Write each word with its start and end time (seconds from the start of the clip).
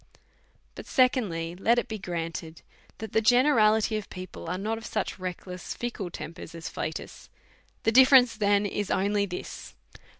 But, 0.73 0.87
secondly, 0.87 1.55
let 1.55 1.77
it 1.77 1.87
be 1.87 1.99
granted 1.99 2.63
that 2.97 3.11
the 3.11 3.21
generality 3.21 3.97
of 3.97 4.09
people 4.09 4.49
are 4.49 4.57
not 4.57 4.79
of 4.79 4.85
such 4.87 5.19
restless, 5.19 5.75
fickle 5.75 6.09
tempers 6.09 6.55
as 6.55 6.69
Flatus; 6.69 7.29
the 7.83 7.91
difterence 7.91 8.35
then 8.35 8.65
is 8.65 8.89
only 8.89 9.27
this. 9.27 9.75